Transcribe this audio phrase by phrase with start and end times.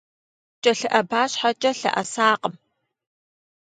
[0.63, 2.55] КӀэлъыӀэба щхьэкӀэ лъэӀэсакъым.